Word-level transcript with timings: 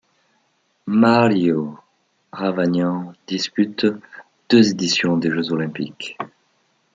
Mario 0.87 1.77
Ravagnan 2.33 3.13
dispute 3.27 3.85
deux 4.49 4.71
éditions 4.71 5.15
des 5.15 5.29
Jeux 5.29 5.51
olympiques. 5.53 6.17